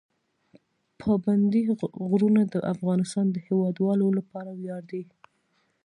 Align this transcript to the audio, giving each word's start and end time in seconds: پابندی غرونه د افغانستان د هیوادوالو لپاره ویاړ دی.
پابندی 1.01 1.61
غرونه 2.09 2.41
د 2.53 2.55
افغانستان 2.73 3.25
د 3.31 3.37
هیوادوالو 3.47 4.07
لپاره 4.17 4.51
ویاړ 4.53 4.83
دی. 4.91 5.03